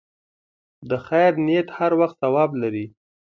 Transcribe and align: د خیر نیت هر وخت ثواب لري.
د 0.89 0.91
خیر 1.07 1.31
نیت 1.45 1.67
هر 1.77 1.91
وخت 2.01 2.15
ثواب 2.21 2.51
لري. 2.61 2.85